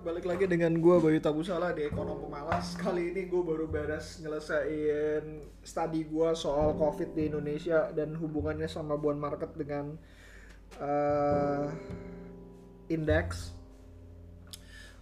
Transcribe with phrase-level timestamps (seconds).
[0.00, 2.72] balik lagi dengan gue Bayu Tabusala di Ekonom Pemalas.
[2.72, 8.96] Kali ini gue baru beres nyelesain studi gue soal COVID di Indonesia Dan hubungannya sama
[8.96, 10.00] buan market dengan
[10.80, 11.68] uh,
[12.88, 13.52] indeks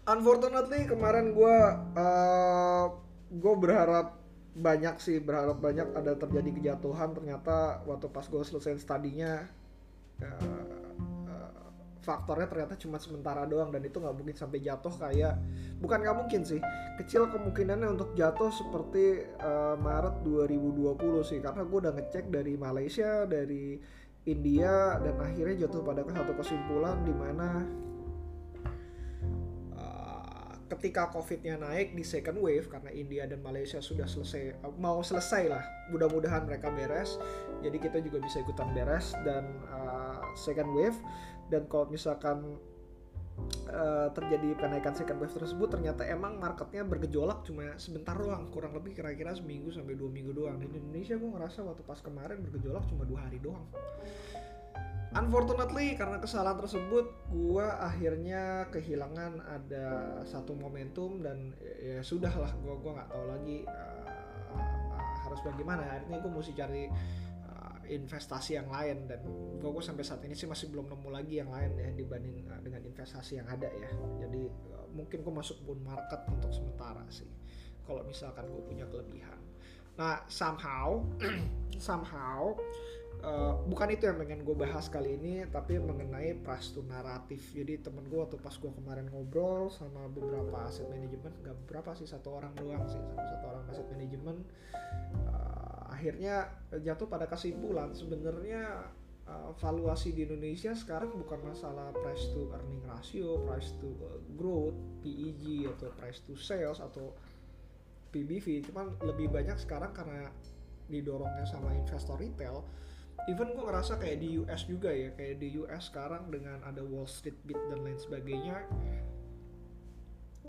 [0.02, 1.56] Unfortunately kemarin gue
[1.94, 2.86] uh,
[3.28, 4.18] gue berharap
[4.58, 7.14] banyak sih berharap banyak ada terjadi kejatuhan.
[7.14, 9.46] Ternyata waktu pas gue selesai studinya
[10.24, 10.57] uh,
[12.08, 15.36] faktornya ternyata cuma sementara doang dan itu nggak mungkin sampai jatuh kayak
[15.84, 16.60] bukan nggak mungkin sih.
[16.96, 20.96] Kecil kemungkinannya untuk jatuh seperti uh, Maret 2020
[21.28, 23.76] sih karena gue udah ngecek dari Malaysia dari
[24.28, 27.64] India dan akhirnya jatuh pada satu kesimpulan di mana
[29.72, 35.48] uh, ketika COVID-nya naik di second wave karena India dan Malaysia sudah selesai mau selesai
[35.48, 37.16] lah mudah-mudahan mereka beres
[37.64, 40.98] jadi kita juga bisa ikutan beres dan uh, second wave
[41.48, 42.60] dan kalau misalkan
[43.70, 48.98] uh, terjadi kenaikan second wave tersebut ternyata emang marketnya bergejolak cuma sebentar doang kurang lebih
[48.98, 50.60] kira-kira seminggu sampai dua minggu doang.
[50.60, 53.64] Di Indonesia gue ngerasa waktu pas kemarin bergejolak cuma dua hari doang.
[55.08, 62.52] Unfortunately karena kesalahan tersebut gue akhirnya kehilangan ada satu momentum dan ya, ya sudah lah
[62.60, 64.04] gue gue nggak tahu lagi uh,
[64.52, 65.80] uh, harus bagaimana.
[65.96, 66.84] Akhirnya gue mesti cari
[67.88, 69.20] investasi yang lain dan
[69.58, 72.60] gue gue sampai saat ini sih masih belum nemu lagi yang lain ya dibanding uh,
[72.60, 73.90] dengan investasi yang ada ya.
[74.24, 77.28] Jadi uh, mungkin gue masuk bull market untuk sementara sih
[77.88, 79.40] kalau misalkan gue punya kelebihan.
[79.96, 81.02] Nah somehow
[81.88, 82.54] somehow
[83.22, 88.06] uh, bukan itu yang pengen gue bahas kali ini tapi mengenai to naratif jadi temen
[88.06, 92.52] gue waktu pas gue kemarin ngobrol sama beberapa aset manajemen gak beberapa sih satu orang
[92.58, 94.36] doang sih satu orang aset manajemen
[95.30, 95.37] uh,
[95.98, 96.46] akhirnya
[96.78, 98.86] jatuh pada kesimpulan sebenarnya
[99.26, 104.78] uh, valuasi di Indonesia sekarang bukan masalah price to earning ratio, price to uh, growth,
[105.02, 107.10] PEG atau price to sales atau
[108.14, 110.30] PBV, cuman lebih banyak sekarang karena
[110.86, 112.62] didorongnya sama investor retail.
[113.26, 117.10] Even gue ngerasa kayak di US juga ya, kayak di US sekarang dengan ada Wall
[117.10, 118.64] Street Beat dan lain sebagainya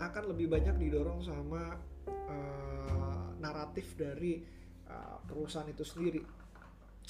[0.00, 1.76] akan lebih banyak didorong sama
[2.08, 4.40] uh, naratif dari
[4.90, 6.22] Uh, perusahaan itu sendiri.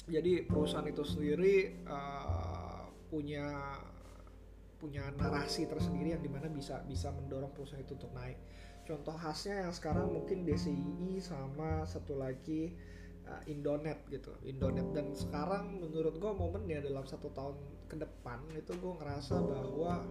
[0.05, 3.77] Jadi perusahaan itu sendiri uh, punya
[4.77, 8.37] punya narasi tersendiri yang di mana bisa bisa mendorong perusahaan itu untuk naik.
[8.85, 12.73] Contoh khasnya yang sekarang mungkin DCI sama satu lagi
[13.29, 17.57] uh, Indonet gitu, Indonet dan sekarang menurut gue momennya dalam satu tahun
[17.89, 20.01] ke depan itu gue ngerasa bahwa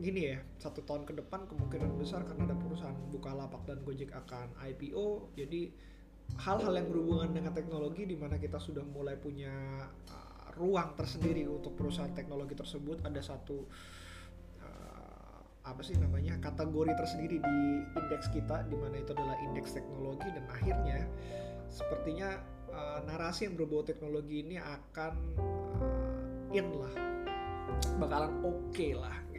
[0.00, 4.56] gini ya satu tahun ke depan kemungkinan besar karena ada perusahaan Bukalapak dan Gojek akan
[4.56, 5.68] IPO jadi
[6.40, 9.52] hal-hal yang berhubungan dengan teknologi di mana kita sudah mulai punya
[10.08, 13.68] uh, ruang tersendiri untuk perusahaan teknologi tersebut ada satu
[14.64, 15.38] uh,
[15.68, 17.60] apa sih namanya kategori tersendiri di
[18.00, 21.04] indeks kita di mana itu adalah indeks teknologi dan akhirnya
[21.68, 22.40] sepertinya
[22.72, 26.94] uh, narasi yang berbau teknologi ini akan uh, in lah
[28.00, 29.30] bakalan oke okay lah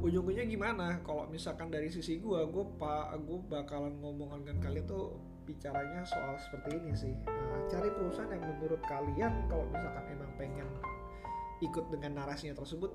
[0.00, 0.86] ujung-ujungnya gimana?
[1.04, 6.38] Kalau misalkan dari sisi gue gue pak gue bakalan ngomong dengan kalian tuh bicaranya soal
[6.38, 7.14] seperti ini sih.
[7.26, 10.68] Nah, cari perusahaan yang menurut kalian kalau misalkan emang pengen
[11.60, 12.92] ikut dengan narasinya tersebut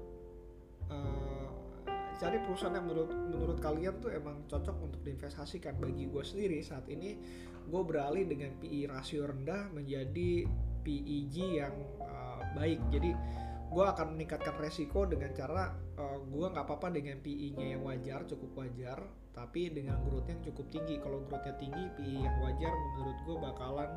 [0.89, 1.47] uh,
[2.15, 5.75] cari perusahaan yang menurut menurut kalian tuh emang cocok untuk diinvestasikan.
[5.77, 7.19] Bagi gue sendiri saat ini
[7.65, 10.47] gue beralih dengan PI rasio rendah menjadi
[10.85, 11.75] PEG yang
[12.05, 12.79] uh, baik.
[12.93, 13.11] Jadi
[13.75, 18.23] gue akan meningkatkan resiko dengan cara uh, eh, gue nggak apa-apa dengan PI-nya yang wajar
[18.23, 19.03] cukup wajar
[19.35, 20.95] tapi dengan growth yang cukup tinggi.
[21.03, 23.91] Kalau growth-nya tinggi PI yang wajar menurut gue bakalan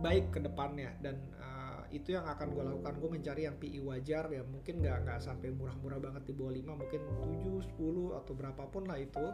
[0.00, 0.96] baik ke depannya.
[1.04, 2.92] Dan uh, itu yang akan gue lakukan.
[2.96, 6.80] Gue mencari yang PI wajar ya mungkin nggak nggak sampai murah-murah banget di bawah 5
[6.80, 7.00] mungkin
[7.76, 9.26] 7 10 atau berapapun lah itu.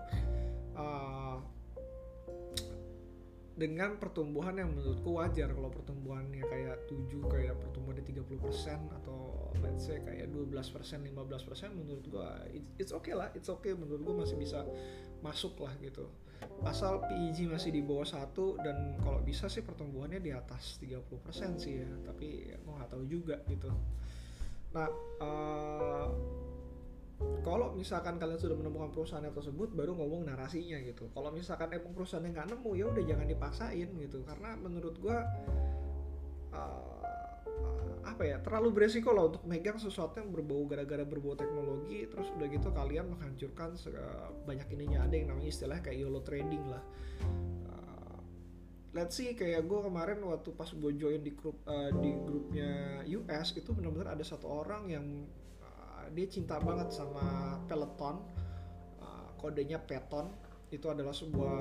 [0.74, 1.38] Uh,
[3.54, 5.54] dengan pertumbuhan yang menurutku wajar.
[5.54, 12.04] Kalau pertumbuhannya kayak 7 kayak pertumbuhan di 30% atau let's say kayak 12% 15% menurut
[12.10, 12.42] gua
[12.82, 13.70] it's okay lah it's okay.
[13.72, 14.66] Menurut gua masih bisa
[15.22, 16.10] masuk lah gitu.
[16.66, 21.78] Asal PEG masih di bawah satu dan kalau bisa sih pertumbuhannya di atas 30% sih
[21.78, 21.88] ya.
[22.10, 23.70] Tapi ya, mau nggak tahu juga gitu.
[24.74, 24.90] Nah
[25.22, 26.10] uh,
[27.44, 31.12] kalau misalkan kalian sudah menemukan perusahaan tersebut baru ngomong narasinya gitu.
[31.12, 34.18] Kalau misalkan emang perusahaan yang nggak nemu ya udah jangan dipaksain gitu.
[34.24, 35.18] Karena menurut gue
[36.56, 37.04] uh,
[38.04, 42.46] apa ya terlalu beresiko lah untuk megang sesuatu yang berbau gara-gara berbau teknologi terus udah
[42.48, 43.76] gitu kalian menghancurkan
[44.48, 45.06] banyak ininya.
[45.06, 46.82] Ada yang namanya istilah kayak YOLO trading lah.
[47.68, 48.18] Uh,
[48.96, 53.52] let's see kayak gue kemarin waktu pas gue join di grup uh, di grupnya US
[53.54, 55.06] itu benar-benar ada satu orang yang
[56.12, 58.20] dia cinta banget sama Peloton
[59.00, 60.28] uh, kodenya Peton.
[60.68, 61.60] Itu adalah sebuah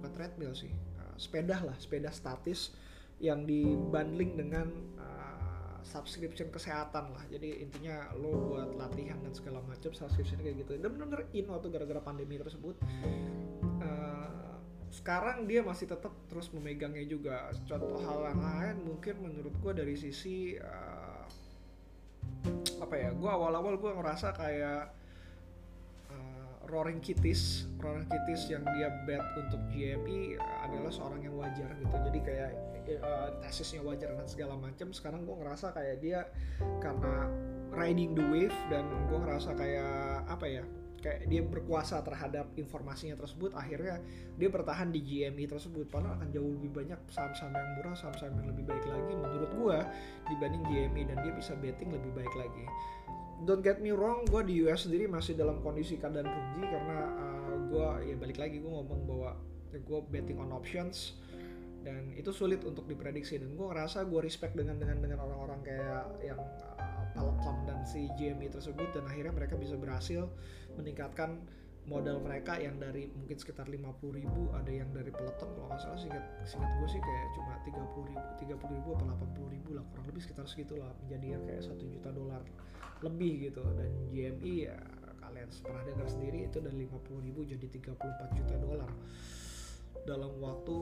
[0.00, 2.74] bukan treadmill sih uh, sepeda lah sepeda statis
[3.22, 4.66] yang dibundling dengan
[4.98, 7.22] uh, subscription kesehatan lah.
[7.30, 10.80] Jadi intinya lo buat latihan dan segala macam subscription kayak gitu.
[10.80, 12.74] Dan bener-bener in waktu gara-gara pandemi tersebut.
[13.78, 14.58] Uh,
[14.90, 17.52] sekarang dia masih tetap terus memegangnya juga.
[17.68, 21.13] Contoh hal yang lain mungkin menurut gue dari sisi uh,
[22.80, 24.92] apa ya gue awal-awal gue ngerasa kayak
[26.12, 31.96] uh, Roaring Kitties Roaring Kitties yang dia bet untuk GME adalah seorang yang wajar gitu.
[32.00, 32.50] Jadi kayak
[33.04, 34.88] uh, tesisnya wajar dan segala macam.
[34.92, 36.24] Sekarang gue ngerasa kayak dia
[36.80, 37.28] karena
[37.74, 40.64] riding the wave dan gue ngerasa kayak apa ya
[41.04, 44.00] kayak dia berkuasa terhadap informasinya tersebut akhirnya
[44.40, 45.92] dia bertahan di GME tersebut.
[45.92, 49.78] Padahal akan jauh lebih banyak saham-saham yang murah saham-saham yang lebih baik lagi menurut gua
[50.32, 52.64] dibanding GME dan dia bisa betting lebih baik lagi.
[53.44, 57.56] Don't get me wrong gua di US sendiri masih dalam kondisi keadaan rugi karena uh,
[57.68, 59.30] gua ya balik lagi gua ngomong bahwa
[59.76, 61.20] ya gua betting on options
[61.84, 63.36] dan itu sulit untuk diprediksi.
[63.36, 66.40] Dan gue ngerasa gue respect dengan dengan dengan orang-orang kayak yang
[67.14, 70.26] Peloton dan si GME tersebut dan akhirnya mereka bisa berhasil
[70.74, 71.40] meningkatkan
[71.84, 73.84] modal mereka yang dari mungkin sekitar 50
[74.16, 78.08] ribu ada yang dari peloton kalau nggak salah singkat singkat gue sih kayak cuma 30
[78.08, 81.84] ribu 30 ribu apa 80 ribu lah kurang lebih sekitar segitulah menjadi yang kayak satu
[81.84, 82.40] juta dolar
[83.04, 83.62] lebih gitu.
[83.76, 84.76] Dan GME ya
[85.20, 88.90] kalian pernah dengar sendiri itu dari 50 ribu jadi 34 juta dolar.
[90.04, 90.76] Dalam waktu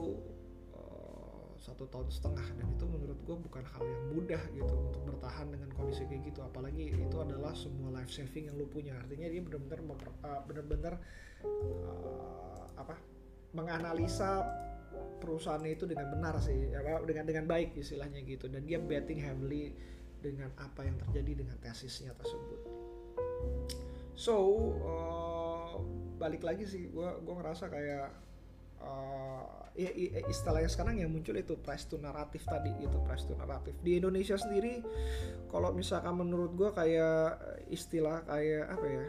[1.63, 2.43] satu tahun setengah.
[2.59, 6.43] Dan itu menurut gue bukan hal yang mudah gitu untuk bertahan dengan kondisi kayak gitu.
[6.43, 8.99] Apalagi itu adalah semua life saving yang lu punya.
[8.99, 9.79] Artinya dia benar-benar
[10.27, 10.93] uh, benar-benar
[11.47, 12.99] uh, apa
[13.55, 14.43] menganalisa
[15.23, 18.51] perusahaannya itu dengan benar sih ya, dengan dengan baik istilahnya gitu.
[18.51, 19.71] Dan dia betting heavily
[20.19, 22.59] dengan apa yang terjadi dengan tesisnya tersebut.
[24.19, 24.35] So
[24.83, 25.79] uh,
[26.19, 28.11] balik lagi sih gue gue ngerasa kayak
[28.83, 29.89] uh, ya,
[30.29, 34.37] istilahnya sekarang yang muncul itu price to naratif tadi itu price to naratif di Indonesia
[34.37, 34.83] sendiri
[35.49, 37.39] kalau misalkan menurut gue kayak
[37.71, 39.05] istilah kayak apa ya?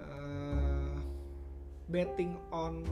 [0.00, 0.96] Uh,
[1.88, 2.84] betting on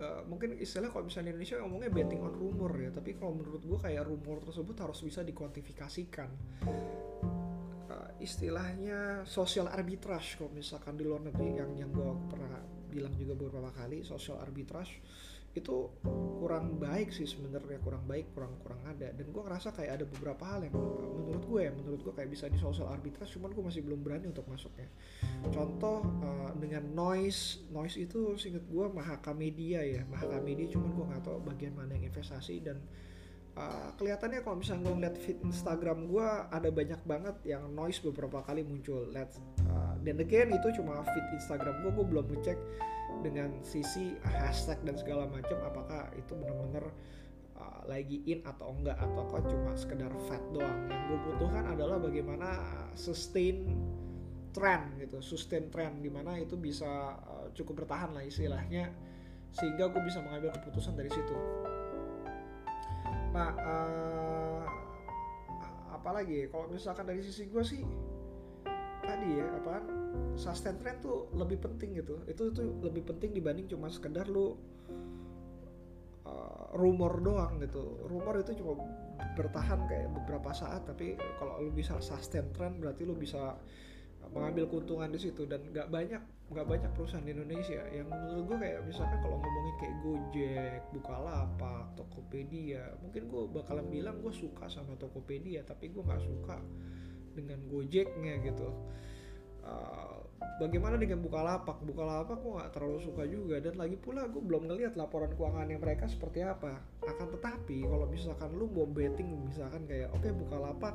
[0.00, 3.62] uh, mungkin istilah kalau misalnya di Indonesia ngomongnya betting on rumor ya tapi kalau menurut
[3.64, 6.28] gue kayak rumor tersebut harus bisa dikuantifikasikan
[8.22, 13.70] istilahnya social arbitrage kalau misalkan di luar negeri yang yang gue pernah bilang juga beberapa
[13.76, 15.02] kali social arbitrage
[15.56, 15.88] itu
[16.36, 19.08] kurang baik sih sebenarnya kurang baik kurang kurang ada.
[19.16, 22.52] Dan gue ngerasa kayak ada beberapa hal yang menurut gue ya menurut gue kayak bisa
[22.52, 24.86] di social arbitrage cuman gue masih belum berani untuk masuknya.
[25.48, 30.04] Contoh uh, dengan noise noise itu singkat gue Mahaka Media ya.
[30.04, 32.76] Mahaka Media cuman gue nggak tahu bagian mana yang investasi dan
[33.56, 38.44] uh, kelihatannya kalau misalnya gue ngeliat feed Instagram gue ada banyak banget yang noise beberapa
[38.44, 39.08] kali muncul.
[39.10, 42.58] Let's uh, dan again itu cuma feed Instagram gue gue belum ngecek
[43.24, 46.92] dengan sisi hashtag dan segala macam apakah itu benar-benar
[47.56, 50.80] uh, lagi in atau enggak atau kok cuma sekedar fat doang.
[50.92, 52.48] Yang gue butuhkan adalah bagaimana
[52.92, 53.72] sustain
[54.56, 56.88] trend gitu sustain trend di mana itu bisa
[57.20, 58.88] uh, cukup bertahan lah istilahnya
[59.52, 61.36] sehingga gue bisa mengambil keputusan dari situ
[63.36, 64.64] nah uh,
[65.92, 67.84] apalagi kalau misalkan dari sisi gue sih
[69.06, 69.84] tadi ya apaan?
[70.36, 72.20] Sustain trend tuh lebih penting gitu.
[72.26, 74.58] Itu itu lebih penting dibanding cuma sekedar lu
[76.26, 78.04] uh, rumor doang gitu.
[78.10, 78.76] Rumor itu cuma
[79.36, 83.56] bertahan kayak beberapa saat tapi kalau lu bisa sustain trend berarti lu bisa
[84.32, 88.58] mengambil keuntungan di situ dan nggak banyak nggak banyak perusahaan di Indonesia yang menurut gue
[88.62, 94.94] kayak misalkan kalau ngomongin kayak Gojek, Bukalapak, Tokopedia, mungkin gue bakalan bilang gue suka sama
[94.94, 96.62] Tokopedia tapi gue nggak suka
[97.34, 98.70] dengan Gojeknya gitu.
[99.66, 100.22] Uh,
[100.62, 101.82] bagaimana dengan Bukalapak?
[101.82, 106.06] Bukalapak gue nggak terlalu suka juga dan lagi pula gue belum ngeliat laporan keuangannya mereka
[106.06, 106.78] seperti apa.
[107.02, 110.94] Akan tetapi kalau misalkan lu mau betting misalkan kayak oke okay, Bukalapak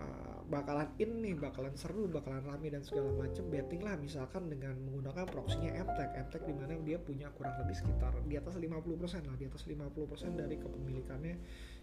[0.00, 4.74] uh, bakalan in nih, bakalan seru, bakalan rame dan segala macem betting lah misalkan dengan
[4.82, 9.36] menggunakan proksinya MTech MTech di mana dia punya kurang lebih sekitar di atas 50% lah
[9.38, 11.36] di atas 50% dari kepemilikannya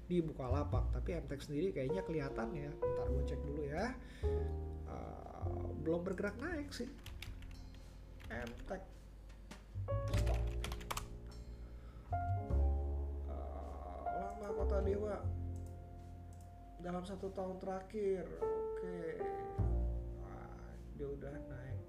[0.10, 0.90] di Bukalapak.
[0.92, 2.72] Tapi MTech sendiri kayaknya kelihatan ya.
[2.74, 3.86] Ntar gue cek dulu ya.
[4.90, 6.90] Uh, belum bergerak naik sih.
[8.30, 8.84] MTech
[13.26, 15.39] uh, lama kota dewa
[16.80, 18.80] dalam satu tahun terakhir oke.
[18.80, 19.12] Okay.
[21.00, 21.80] Dia udah naik.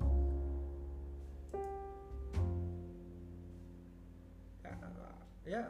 [4.62, 4.74] Ya,
[5.46, 5.64] ya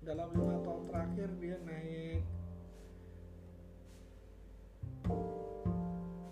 [0.00, 2.22] dalam lima tahun terakhir dia naik.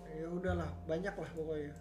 [0.09, 1.75] Ya udahlah banyak lah pokoknya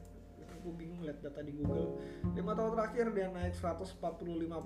[0.68, 1.96] aku bingung lihat data di Google.
[2.36, 4.04] Lima tahun terakhir dia naik 145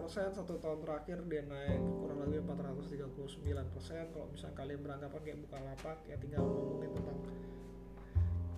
[0.02, 4.10] persen satu tahun terakhir dia naik kurang lebih 439 persen.
[4.10, 7.18] Kalau misalnya kalian beranggapan kayak buka lapak ya tinggal ngomongin tentang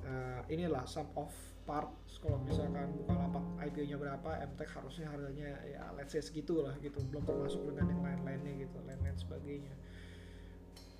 [0.07, 1.35] uh, inilah sum of
[1.67, 6.79] parts kalau misalkan buka lapak IPO-nya berapa MTech harusnya harganya ya let's say segitu lah
[6.79, 7.03] gitu.
[7.11, 9.75] Belum termasuk dengan yang lain-lainnya gitu lain-lain sebagainya.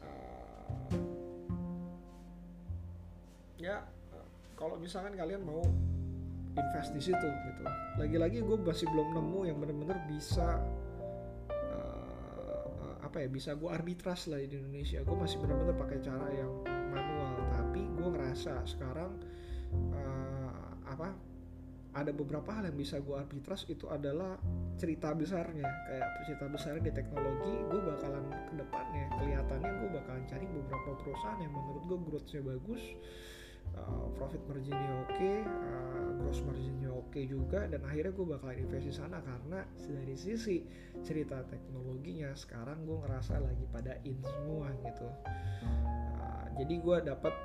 [0.03, 0.91] Uh,
[3.55, 3.87] ya
[4.59, 5.63] kalau misalkan kalian mau
[6.53, 7.63] invest di situ gitu.
[7.97, 10.61] Lagi-lagi gue masih belum nemu yang bener-bener bisa
[11.49, 15.01] uh, apa ya bisa gue arbitras lah di Indonesia.
[15.01, 16.51] Gue masih bener-bener pakai cara yang
[16.93, 17.33] manual.
[17.53, 19.11] Tapi gue ngerasa sekarang
[19.93, 21.13] uh, apa
[21.93, 24.37] ada beberapa hal yang bisa gue arbitras itu adalah
[24.81, 25.65] cerita besarnya.
[25.89, 31.39] Kayak cerita besarnya di teknologi gue bakalan ke depannya kelihatannya gue bakalan cari beberapa perusahaan
[31.39, 32.83] yang menurut gue growthnya bagus
[33.77, 38.63] uh, profit marginnya oke okay, uh, gross marginnya oke okay juga dan akhirnya gue bakalan
[38.63, 40.63] invest sana karena dari sisi
[41.03, 45.07] cerita teknologinya sekarang gue ngerasa lagi pada in semua gitu.
[46.15, 47.35] Uh, jadi gue dapat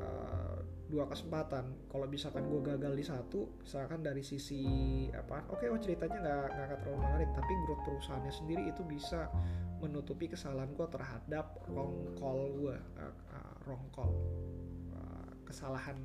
[0.00, 1.76] uh, dua kesempatan.
[1.92, 4.64] Kalau misalkan gue gagal di satu misalkan dari sisi
[5.12, 9.28] apa oke okay, oh ceritanya nggak nggak terlalu menarik tapi growth perusahaannya sendiri itu bisa
[9.84, 14.14] menutupi kesalahan gue terhadap wrong call gue uh, uh, wrong call
[15.46, 15.96] kesalahan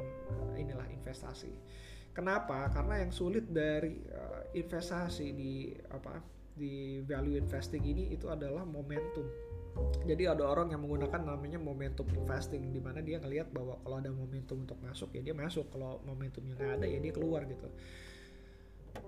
[0.53, 1.51] inilah investasi
[2.11, 2.67] kenapa?
[2.71, 6.19] Karena yang sulit dari uh, investasi di apa
[6.51, 9.25] di value investing ini itu adalah momentum.
[10.03, 14.11] Jadi ada orang yang menggunakan namanya momentum investing di mana dia ngelihat bahwa kalau ada
[14.11, 15.71] momentum untuk masuk ya dia masuk.
[15.71, 17.71] Kalau momentumnya nggak ada ya dia keluar gitu.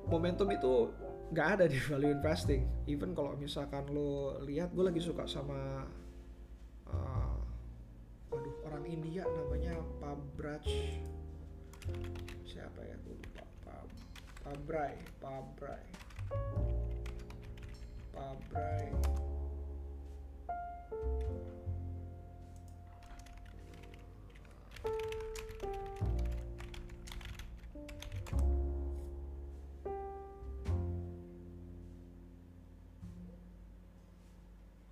[0.07, 0.95] Momentum itu
[1.35, 2.63] nggak ada di value investing.
[2.87, 5.83] Even kalau misalkan lo lihat gue lagi suka sama
[6.87, 7.35] uh,
[8.33, 10.65] aduh orang India namanya Pabraj
[12.53, 12.93] siapa ya?
[13.01, 13.41] Gue lupa.
[13.65, 13.89] Pab
[14.45, 15.81] Pabrai Pabrai.
[18.13, 18.85] Pabrai.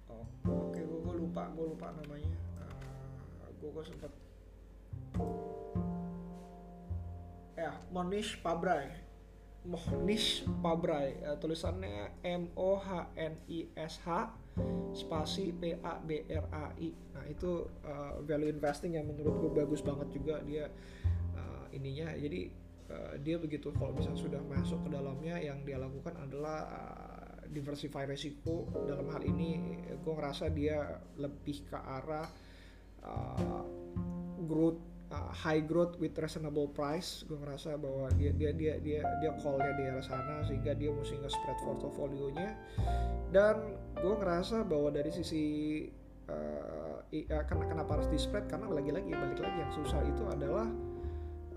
[0.10, 2.34] Oh, oke gue gue lupa gue lupa namanya.
[2.58, 3.86] Uh, gue gue
[7.92, 8.88] Monish Pabrai.
[9.68, 11.22] Mohnish Pabrai.
[11.22, 14.34] Uh, tulisannya M O H N I S H
[14.96, 16.92] spasi P A B R A I.
[17.14, 20.72] Nah itu uh, value investing yang menurut gue bagus banget juga dia
[21.36, 22.16] uh, ininya.
[22.16, 22.64] Jadi
[23.24, 28.68] dia begitu kalau misalnya sudah masuk ke dalamnya yang dia lakukan adalah uh, diversify resiko.
[28.84, 32.28] Dalam hal ini gue ngerasa dia lebih ke arah
[33.08, 33.64] uh,
[34.44, 39.32] growth uh, high growth with reasonable price gue ngerasa bahwa dia dia dia dia dia
[39.44, 42.56] callnya di arah sana sehingga dia mesti nge-spread portofolionya
[43.30, 45.44] dan gue ngerasa bahwa dari sisi
[46.32, 50.68] uh, uh, kenapa harus di spread karena lagi-lagi balik lagi yang susah itu adalah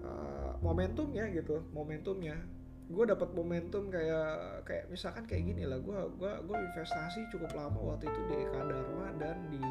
[0.02, 2.38] uh, momentumnya gitu momentumnya.
[2.84, 7.80] Gue dapat momentum kayak kayak misalkan kayak gini lah gue gua gue investasi cukup lama
[7.80, 9.62] waktu itu di Eka Dharma dan di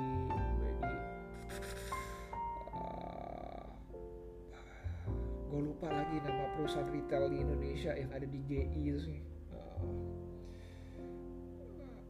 [5.53, 9.21] gue lupa lagi nama perusahaan retail di Indonesia yang ada di GI sih.
[9.53, 9.85] Uh,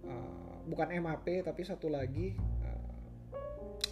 [0.08, 2.40] uh, bukan MAP tapi satu lagi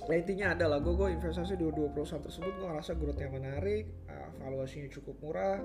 [0.08, 4.32] uh, intinya adalah gue gue investasi di dua perusahaan tersebut gue ngerasa growthnya menarik uh,
[4.40, 5.60] valuasinya cukup murah.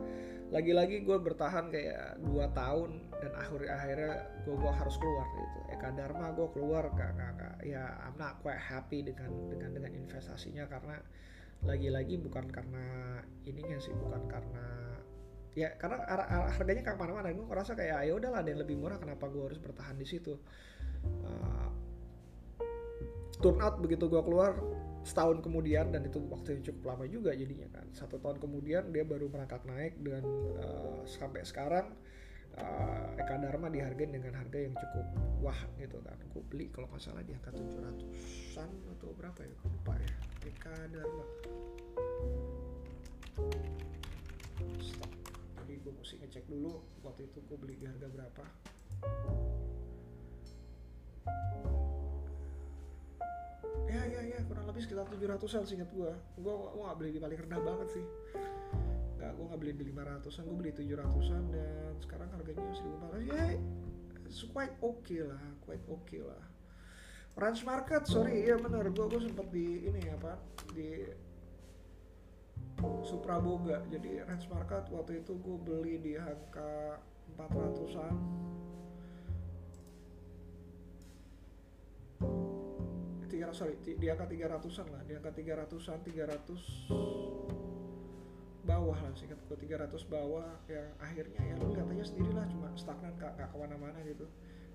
[0.51, 4.15] Lagi-lagi gue bertahan kayak dua tahun dan akhir akhirnya
[4.51, 5.59] gue gue harus keluar gitu.
[5.79, 9.95] Eka Dharma gue keluar gak, gak, gak, ya I'm not quite happy dengan dengan dengan
[9.95, 10.99] investasinya karena
[11.65, 14.67] lagi-lagi bukan karena ininya sih bukan karena
[15.57, 16.05] ya karena
[16.53, 19.57] harganya kayak mana-mana gue ngerasa kayak ya udahlah ada yang lebih murah kenapa gue harus
[19.57, 20.37] bertahan di situ?
[21.25, 21.73] Uh,
[23.41, 24.61] turn out begitu gue keluar
[25.07, 27.89] setahun kemudian dan itu waktu yang cukup lama juga jadinya kan.
[27.97, 30.29] Satu tahun kemudian dia baru merangkak naik dan
[30.61, 31.89] uh, sampai sekarang
[32.61, 35.07] uh, Eka Dharma dihargain dengan harga yang cukup
[35.41, 36.21] wah gitu kan.
[36.37, 41.27] Gue beli kalau nggak salah di angka 700an atau berapa ya lupa ya Eka Dharma
[44.79, 45.11] stop.
[45.59, 48.45] Jadi gue mesti ngecek dulu waktu itu gue beli di harga berapa.
[53.91, 57.39] Ya ya ya kurang lebih sekitar 700an singkat gue gue gue gak beli di paling
[57.43, 58.05] rendah banget sih.
[59.19, 63.45] Nggak gue nggak beli di 500an gue beli 700an dan sekarang harganya 1400 ya
[64.27, 66.43] it's quite okay lah quite okay lah
[67.37, 68.49] range market sorry.
[68.49, 70.41] Iya bener gue gue sempet di ini apa
[70.73, 71.05] di
[73.05, 76.97] Supra Boga jadi range market waktu itu gue beli di angka
[77.37, 78.17] 400an
[83.29, 85.05] tiga sorry di angka 300an lah.
[85.05, 86.89] Di angka 300an 300
[88.67, 91.45] bawah lah singkat gue 300 bawah yang akhirnya.
[91.45, 94.25] Ya lu aja sendiri lah cuma stagnan gak ke mana-mana gitu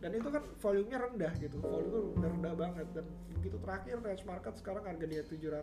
[0.01, 1.61] dan itu kan volumenya rendah gitu.
[1.61, 2.87] Volumenya udah rendah banget.
[2.97, 3.05] Dan
[3.37, 5.61] begitu terakhir range market sekarang harga dia 700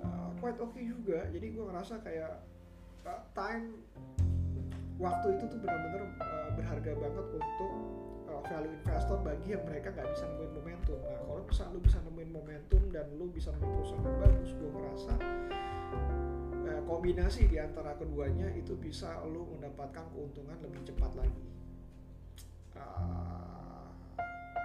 [0.00, 1.28] uh, quite oke okay juga.
[1.28, 2.32] Jadi gue ngerasa kayak
[3.04, 3.84] uh, time
[4.96, 7.72] waktu itu tuh benar-benar uh, berharga banget untuk
[8.32, 10.98] uh, value investor bagi yang mereka nggak bisa nemuin momentum.
[11.04, 14.70] Nah kalau misalnya lu bisa nemuin momentum dan lu bisa nemuin perusahaan yang bagus gue
[14.72, 15.14] ngerasa
[16.90, 21.59] kombinasi di antara keduanya itu bisa lu mendapatkan keuntungan lebih cepat lagi
[22.80, 23.86] uh,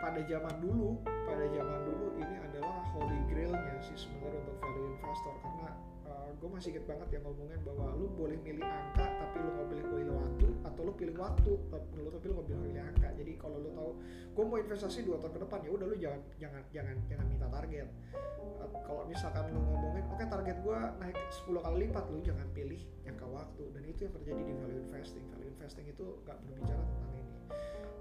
[0.06, 5.36] pada zaman dulu pada zaman dulu ini adalah holy grailnya sih sebenarnya untuk value investor.
[5.42, 5.70] Karena
[6.06, 9.68] uh, gue masih inget banget yang ngomongin bahwa lu boleh milih angka tapi lu nggak
[9.74, 13.10] boleh pilih waktu atau lu pilih waktu tapi lu tapi lu nggak boleh pilih angka.
[13.18, 13.92] Jadi kalau lu tahu
[14.36, 17.48] gue mau investasi dua tahun ke depan ya udah lu jangan jangan jangan jangan minta
[17.50, 17.88] target.
[18.16, 21.18] Uh, kalau misalkan lu ngomongin oke okay, target gue naik
[21.50, 23.64] 10 kali lipat lu jangan pilih jangka waktu.
[23.74, 25.26] Dan itu yang terjadi di value investing.
[25.34, 27.15] Value investing itu nggak berbicara tentang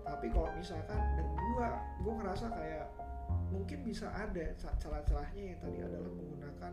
[0.04, 1.66] tapi kalau misalkan dan gue
[2.04, 2.86] gue ngerasa kayak
[3.48, 6.72] mungkin bisa ada celah-celahnya yang tadi adalah menggunakan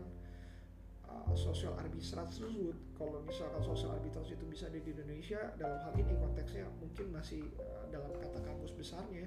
[1.08, 2.76] uh, social arbitrage tersebut.
[2.98, 7.42] Kalau misalkan social arbitrage itu bisa ada di Indonesia dalam hal ini konteksnya mungkin masih
[7.56, 9.26] uh, dalam kata kampus besarnya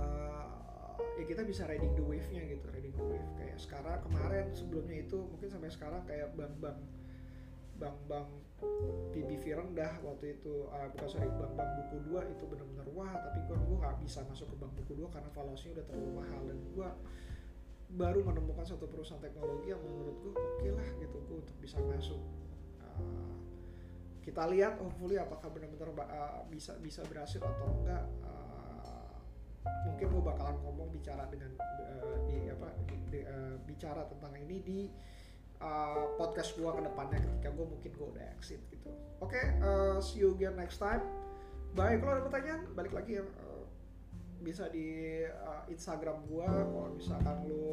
[0.00, 0.46] uh,
[1.20, 3.30] ya kita bisa riding the wave-nya gitu riding the wave.
[3.36, 6.78] Kayak sekarang kemarin sebelumnya itu mungkin sampai sekarang kayak bank-bank
[7.76, 8.28] bank-bank
[9.12, 10.68] PBV rendah waktu itu.
[10.68, 14.48] Uh, bukan sorry bank-bank buku dua itu benar-benar wah tapi gue gue nggak bisa masuk
[14.52, 16.88] ke bank buku dua karena valuasinya udah terlalu mahal dan gue
[17.86, 21.78] baru menemukan satu perusahaan teknologi yang menurut gue oke okay lah gitu gue untuk bisa
[21.86, 22.22] masuk.
[22.82, 23.36] Uh,
[24.26, 28.04] kita lihat hopefully apakah benar-benar uh, bisa bisa berhasil atau enggak.
[28.26, 28.46] Uh,
[29.86, 32.68] mungkin gue bakalan ngomong bicara dengan uh, di apa
[33.06, 34.80] di, uh, bicara tentang ini di
[35.60, 38.90] uh, podcast gue ke depannya ketika gue mungkin gue udah exit gitu.
[39.20, 41.00] Oke, okay, uh, see you again next time.
[41.76, 43.64] Baik, kalau ada pertanyaan balik lagi ya uh,
[44.40, 46.48] bisa di uh, Instagram gue.
[46.48, 47.68] Kalau misalkan lo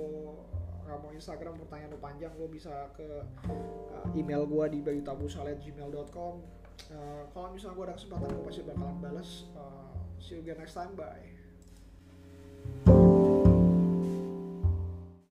[0.84, 3.08] nggak mau Instagram pertanyaan lo panjang lo bisa ke
[3.48, 6.34] uh, email gue di bayutabusalet@gmail.com.
[6.92, 9.30] Uh, kalau misalnya gue ada kesempatan gue pasti bakalan balas.
[9.56, 10.92] Uh, see you again next time.
[11.00, 11.33] Bye.